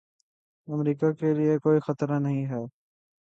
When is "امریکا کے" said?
0.67-1.33